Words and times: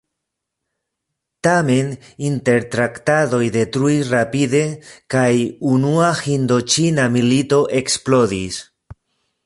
Tamen, 1.47 1.91
intertraktadoj 2.29 3.43
detruis 3.57 4.09
rapide 4.15 4.63
kaj 5.17 5.29
Unua 5.75 6.11
Hindoĉina 6.25 7.07
Milito 7.19 7.65
eksplodis. 7.83 8.61